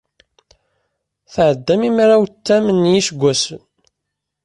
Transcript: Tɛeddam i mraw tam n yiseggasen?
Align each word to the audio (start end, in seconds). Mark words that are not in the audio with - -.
Tɛeddam 1.33 1.81
i 1.89 1.91
mraw 1.97 2.23
tam 2.45 2.65
n 2.79 2.89
yiseggasen? 2.93 3.61